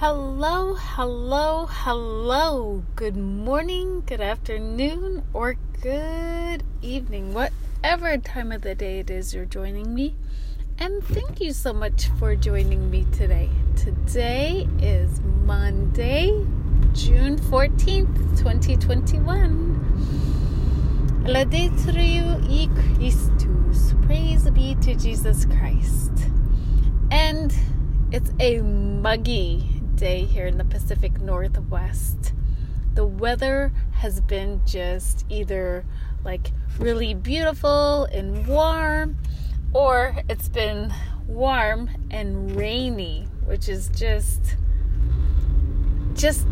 [0.00, 2.84] Hello, hello, hello.
[2.94, 9.44] Good morning, good afternoon, or good evening, whatever time of the day it is you're
[9.44, 10.14] joining me.
[10.78, 13.50] And thank you so much for joining me today.
[13.74, 16.46] Today is Monday,
[16.92, 21.24] June 14th, 2021.
[21.24, 21.98] Laudetur
[22.48, 23.94] e Christus.
[24.06, 26.12] Praise be to Jesus Christ.
[27.10, 27.52] And
[28.12, 32.32] it's a muggy day here in the Pacific Northwest.
[32.94, 35.84] The weather has been just either
[36.24, 39.18] like really beautiful and warm,
[39.72, 40.94] or it's been
[41.26, 44.56] warm and rainy, which is just
[46.14, 46.46] just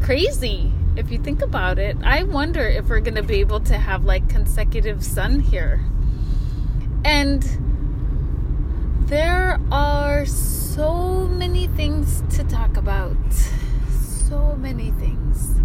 [0.00, 1.96] crazy if you think about it.
[2.04, 5.84] I wonder if we're going to be able to have like consecutive sun here.
[7.04, 7.42] And
[9.08, 13.16] there are so many things to talk about.
[13.92, 15.60] So many things.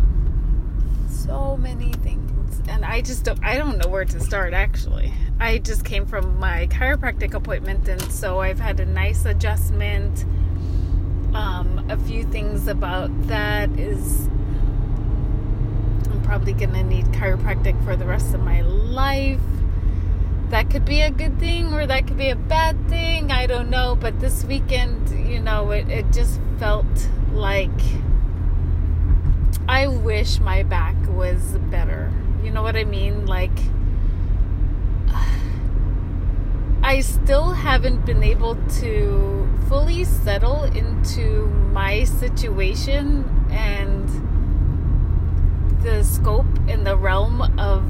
[1.09, 2.61] So many things.
[2.67, 5.11] And I just don't I don't know where to start actually.
[5.39, 10.25] I just came from my chiropractic appointment and so I've had a nice adjustment.
[11.33, 14.27] Um, a few things about that is
[16.11, 19.41] I'm probably gonna need chiropractic for the rest of my life
[20.49, 23.31] that could be a good thing or that could be a bad thing.
[23.31, 23.95] I don't know.
[23.95, 27.69] But this weekend, you know, it, it just felt like
[29.67, 32.11] I wish my back was better.
[32.43, 33.27] You know what I mean?
[33.27, 33.57] Like,
[36.81, 44.09] I still haven't been able to fully settle into my situation and
[45.83, 47.83] the scope and the realm of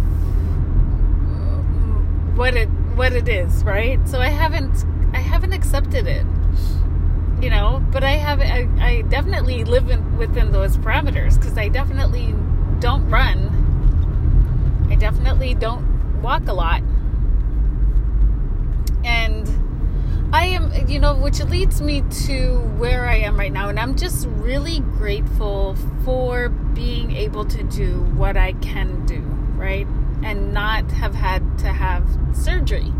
[2.39, 3.99] what it what it is, right?
[4.07, 6.25] So I haven't I haven't accepted it.
[7.41, 11.67] You know, but I have I, I definitely live in, within those parameters because I
[11.67, 12.33] definitely
[12.79, 14.87] don't run.
[14.89, 16.81] I definitely don't walk a lot.
[19.03, 19.47] And
[20.33, 23.67] I am, you know, which leads me to where I am right now.
[23.67, 29.19] And I'm just really grateful for being able to do what I can do,
[29.57, 29.88] right?
[30.24, 32.91] And not have had to have surgery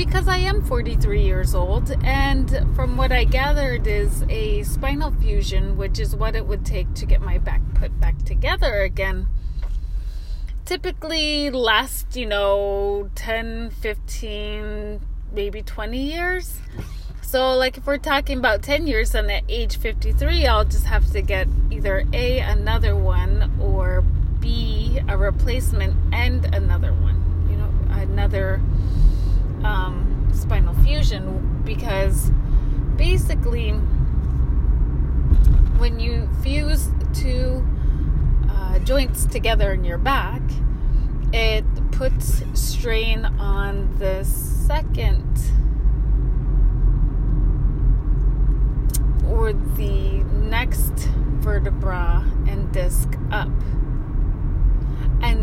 [0.00, 5.76] because I am 43 years old, and from what I gathered, is a spinal fusion,
[5.76, 9.28] which is what it would take to get my back put back together again.
[10.64, 15.00] Typically, last you know 10, 15,
[15.34, 16.60] maybe 20 years.
[17.20, 21.10] So, like if we're talking about 10 years, then at age 53, I'll just have
[21.12, 24.02] to get either a another one or
[24.40, 28.60] be a replacement and another one, you know, another
[29.64, 32.30] um, spinal fusion because
[32.96, 33.70] basically
[35.78, 37.66] when you fuse two
[38.50, 40.42] uh, joints together in your back,
[41.32, 45.24] it puts strain on the second
[49.28, 50.92] or the next
[51.40, 53.48] vertebra and disc up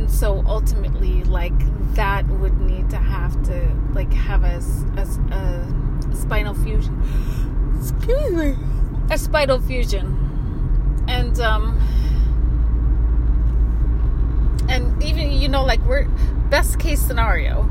[0.08, 1.54] so ultimately like
[1.96, 4.62] that would need to have to like have a,
[4.98, 7.02] a, a spinal fusion.
[7.80, 8.56] Excuse me.
[9.10, 11.06] A spinal fusion.
[11.08, 11.80] And um
[14.70, 16.08] and even you know like we're
[16.50, 17.70] best case scenario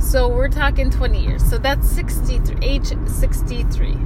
[0.00, 1.44] so we're talking 20 years.
[1.48, 3.96] So that's 63 age 63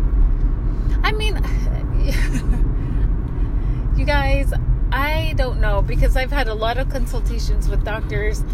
[1.03, 1.36] i mean
[3.97, 4.53] you guys
[4.94, 8.44] I don't know because I've had a lot of consultations with doctors.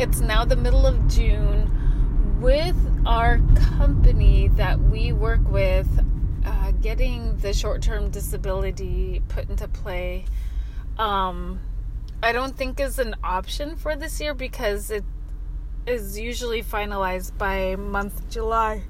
[0.00, 1.70] It's now the middle of June.
[2.40, 2.76] With
[3.06, 5.86] our company that we work with,
[6.44, 10.24] uh, getting the short term disability put into play,
[10.98, 11.60] um,
[12.20, 15.04] I don't think is an option for this year because it
[15.86, 18.82] is usually finalized by month July.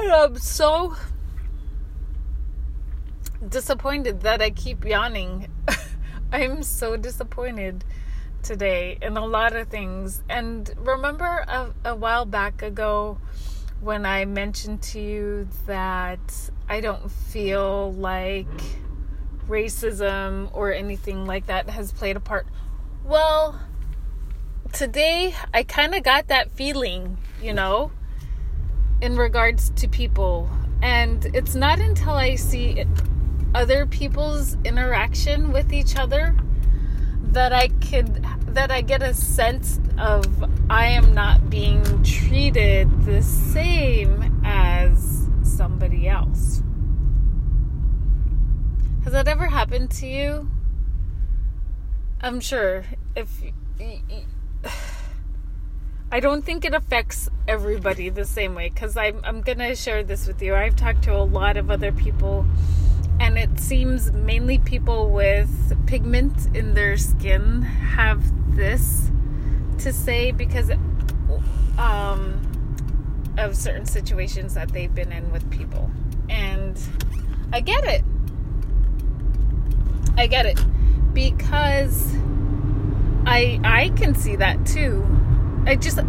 [0.00, 0.96] And I'm so
[3.46, 5.48] disappointed that I keep yawning.
[6.32, 7.84] I'm so disappointed
[8.42, 10.22] today in a lot of things.
[10.28, 13.18] And remember a, a while back ago
[13.80, 18.46] when I mentioned to you that I don't feel like
[19.48, 22.46] racism or anything like that has played a part?
[23.04, 23.58] Well,
[24.72, 27.90] today I kind of got that feeling, you know,
[29.00, 30.48] in regards to people.
[30.82, 32.84] And it's not until I see
[33.54, 36.34] other people's interaction with each other
[37.22, 40.26] that I could that I get a sense of
[40.70, 46.62] I am not being treated the same as somebody else.
[49.04, 50.50] Has that ever happened to you?
[52.20, 52.84] I'm sure
[53.16, 53.30] if
[56.12, 60.26] I don't think it affects everybody the same way because I'm, I'm gonna share this
[60.26, 60.54] with you.
[60.54, 62.46] I've talked to a lot of other people,
[63.20, 69.10] and it seems mainly people with pigment in their skin have this
[69.78, 70.70] to say because
[71.78, 72.40] um,
[73.36, 75.90] of certain situations that they've been in with people.
[76.30, 76.80] And
[77.52, 78.02] I get it.
[80.16, 80.58] I get it
[81.12, 82.14] because
[83.26, 85.06] I I can see that too.
[85.66, 86.00] I just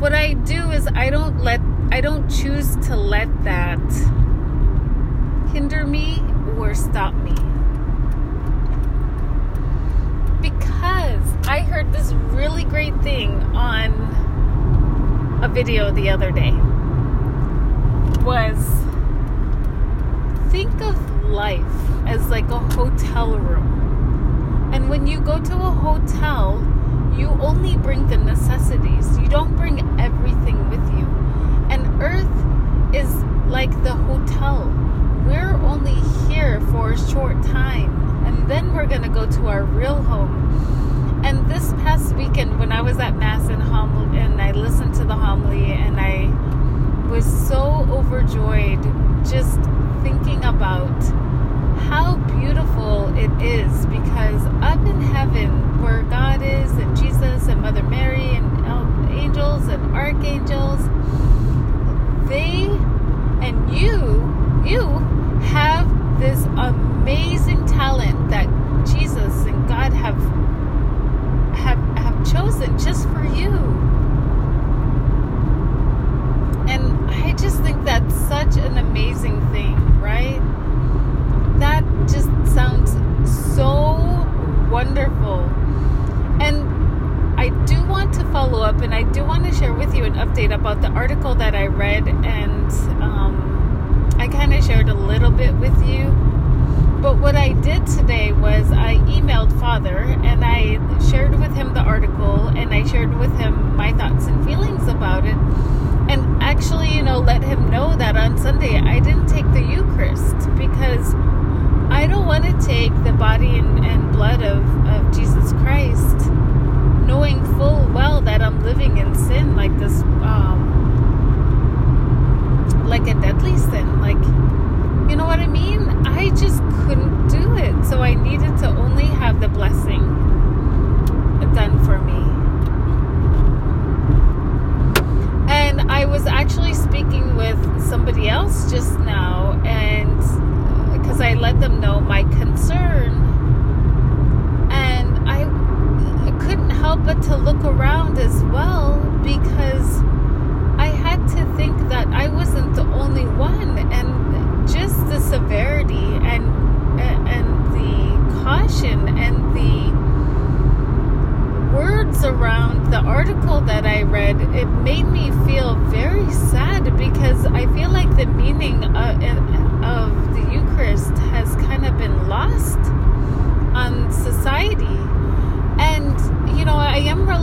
[0.00, 1.60] what I do is I don't let
[1.90, 3.78] I don't choose to let that
[5.52, 6.22] hinder me
[6.74, 7.34] stop me.
[10.40, 13.92] Because I heard this really great thing on
[15.42, 16.52] a video the other day
[18.24, 18.58] was
[20.50, 21.64] think of life
[22.06, 24.70] as like a hotel room.
[24.72, 26.58] And when you go to a hotel,
[27.16, 29.18] you only bring the necessities.
[29.18, 31.06] You don't bring everything with you.
[31.70, 33.12] And earth is
[33.48, 34.87] like the hotel.
[35.28, 35.94] We're only
[36.32, 38.24] here for a short time.
[38.24, 41.22] And then we're going to go to our real home.
[41.22, 44.18] And this past weekend, when I was at Mass in homily,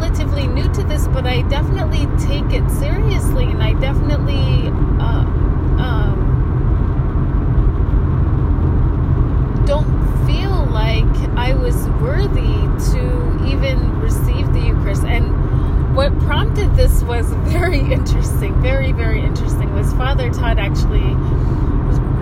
[0.06, 4.70] relatively new to this, but I definitely take it seriously and I definitely.
[5.00, 5.26] Uh,
[5.82, 6.22] um,
[9.66, 9.88] don't
[10.28, 11.04] feel like
[11.36, 12.54] I was worthy
[12.92, 15.04] to even receive the Eucharist.
[15.06, 21.16] And what prompted this was very interesting, very, very interesting, was Father Todd actually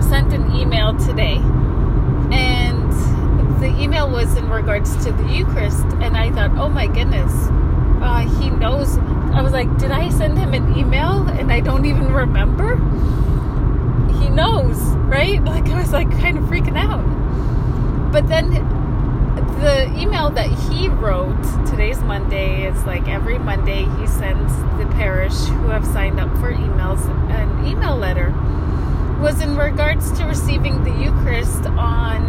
[0.02, 1.36] sent an email today.
[2.32, 2.90] And
[3.60, 5.84] the email was in regards to the Eucharist.
[6.00, 7.50] And I thought, oh my goodness,
[8.04, 8.98] uh, he knows.
[9.32, 9.42] I
[9.94, 12.76] I send him an email and I don't even remember?
[14.18, 15.42] He knows, right?
[15.44, 17.04] Like, I was like kind of freaking out.
[18.12, 18.50] But then
[19.60, 25.46] the email that he wrote, today's Monday, is like every Monday he sends the parish
[25.46, 28.30] who have signed up for emails an email letter,
[29.20, 32.28] was in regards to receiving the Eucharist on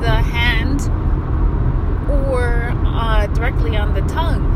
[0.00, 0.80] the hand
[2.30, 4.46] or uh, directly on the tongue.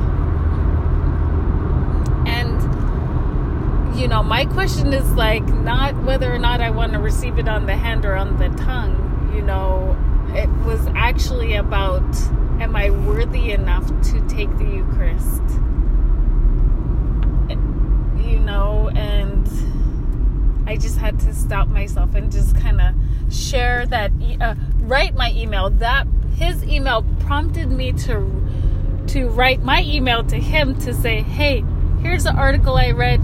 [2.26, 7.38] And, you know, my question is like not whether or not I want to receive
[7.38, 9.96] it on the hand or on the tongue, you know
[10.34, 12.02] it was actually about
[12.60, 15.42] am I worthy enough to take the Eucharist?
[18.26, 19.46] You know, and
[20.68, 22.94] I just had to stop myself and just kind of
[23.32, 25.70] share that, uh, write my email.
[25.70, 28.42] That his email prompted me to
[29.08, 31.64] to write my email to him to say, "Hey,
[32.00, 33.20] here's the article I read.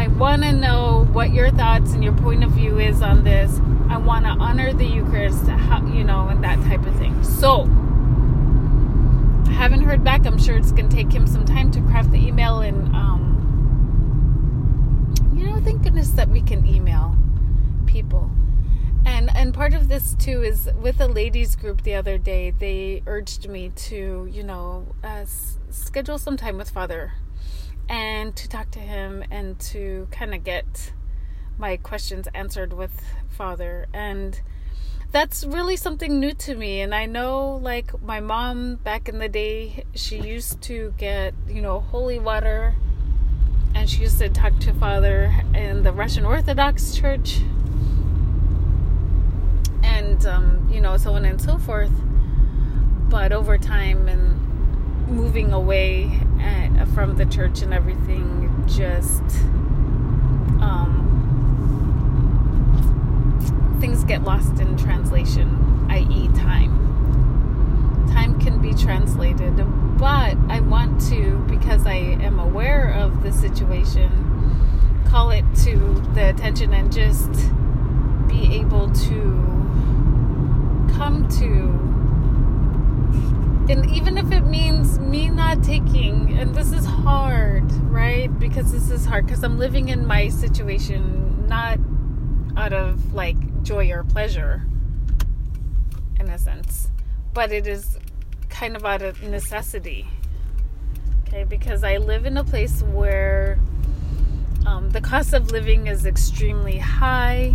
[0.00, 3.60] I want to know what your thoughts and your point of view is on this.
[3.90, 7.64] I want to honor the Eucharist, how, you know, and that type of thing." So,
[9.46, 10.24] I haven't heard back.
[10.24, 13.20] I'm sure it's going to take him some time to craft the email and um,
[15.36, 17.14] you know, thank goodness that we can email
[17.84, 18.30] people.
[19.04, 23.02] And and part of this too is with a ladies group the other day, they
[23.06, 25.26] urged me to, you know, uh,
[25.68, 27.12] schedule some time with Father
[27.90, 30.92] and to talk to him and to kind of get
[31.58, 33.86] my questions answered with Father.
[33.92, 34.40] And
[35.10, 36.80] that's really something new to me.
[36.80, 41.60] And I know, like, my mom back in the day, she used to get, you
[41.60, 42.76] know, holy water
[43.74, 47.40] and she used to talk to Father in the Russian Orthodox Church
[49.82, 51.92] and um, you know so on and so forth
[53.08, 59.22] but over time and moving away at, from the church and everything just
[60.60, 61.06] um,
[63.80, 66.76] things get lost in translation i.e time.
[68.12, 69.56] Time can be translated
[69.98, 74.10] but i want to because i am aware of the situation
[75.10, 75.76] call it to
[76.14, 77.30] the attention and just
[78.28, 79.20] be able to
[80.96, 81.99] come to
[83.70, 88.36] and even if it means me not taking and this is hard right?
[88.40, 91.78] Because this is hard because i'm living in my situation not
[92.56, 94.66] out of like joy or pleasure
[96.18, 96.88] in a sense.
[97.32, 97.96] But it is
[98.48, 100.08] kind of out of necessity
[101.28, 101.44] okay?
[101.44, 103.56] Because i live in a place where
[104.66, 107.54] um, the cost of living is extremely high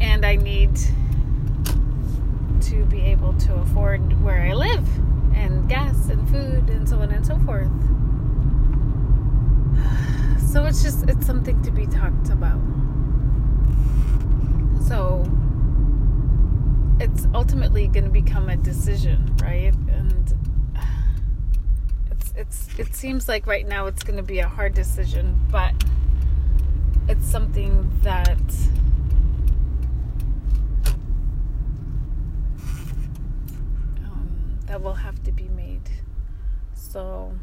[0.00, 0.76] and i need
[2.60, 4.86] to be able to afford where I live
[5.34, 7.70] and gas and food and so on and so forth.
[10.52, 12.60] So it's just it's something to be talked about.
[14.86, 15.24] So
[17.00, 19.72] it's ultimately going to become a decision, right?
[19.88, 20.34] And
[22.10, 25.72] it's it's it seems like right now it's going to be a hard decision, but
[27.08, 28.38] it's something that
[34.72, 35.90] that will have to be made.
[36.72, 37.34] So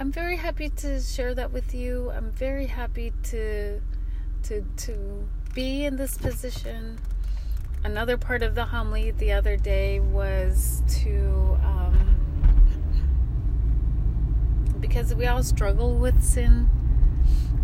[0.00, 2.10] I'm very happy to share that with you.
[2.10, 3.80] I'm very happy to
[4.42, 6.98] to to be in this position.
[7.84, 12.16] Another part of the homily the other day was to um,
[14.80, 16.68] because we all struggle with sin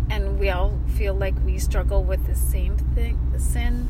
[0.09, 3.89] and we all feel like we struggle with the same thing, the sin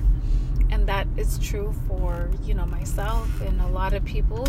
[0.71, 4.47] and that is true for you know myself and a lot of people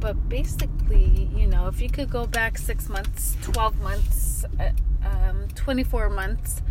[0.00, 4.70] but basically, you know, if you could go back six months, 12 months, uh,
[5.04, 6.62] um, 24 months,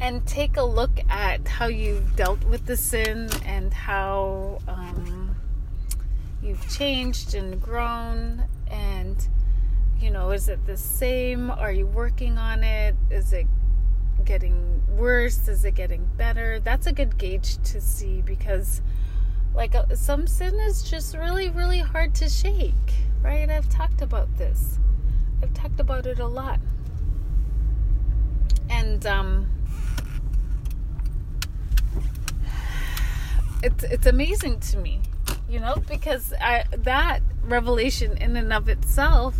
[0.00, 5.36] and take a look at how you've dealt with the sin and how um,
[6.42, 9.28] you've changed and grown, and,
[10.00, 11.50] you know, is it the same?
[11.50, 12.96] Are you working on it?
[13.10, 13.46] Is it
[14.24, 15.46] getting worse?
[15.46, 16.58] Is it getting better?
[16.60, 18.80] That's a good gauge to see because
[19.54, 22.74] like uh, some sin is just really, really hard to shake,
[23.22, 23.48] right?
[23.50, 24.78] I've talked about this.
[25.42, 26.60] I've talked about it a lot.
[28.70, 29.50] And um
[33.62, 35.00] it's it's amazing to me,
[35.48, 39.36] you know, because I that revelation in and of itself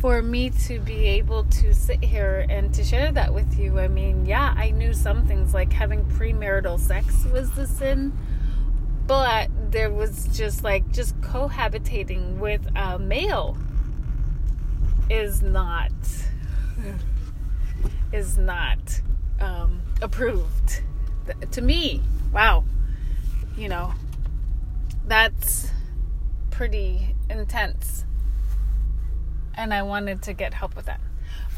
[0.00, 3.78] for me to be able to sit here and to share that with you.
[3.78, 8.12] I mean, yeah, I knew some things like having premarital sex was the sin
[9.10, 13.58] but there was just like just cohabitating with a male
[15.10, 15.90] is not
[18.12, 18.78] is not
[19.40, 20.82] um, approved.
[21.50, 22.02] To me
[22.32, 22.62] wow.
[23.56, 23.94] You know
[25.08, 25.72] that's
[26.52, 28.04] pretty intense.
[29.56, 31.00] And i wanted to get help with that.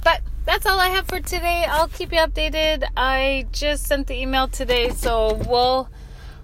[0.02, 1.66] But that's all i have for today.
[1.68, 2.88] I'll keep you updated.
[2.96, 5.90] I just sent the email today so we'll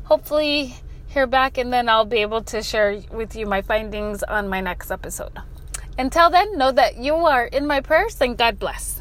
[0.05, 0.77] hopefully
[1.09, 4.61] hear back, and then I'll be able to share with you my findings on my
[4.61, 5.33] next episode.
[5.99, 8.98] Until then, know that you are in my prayers and God bless.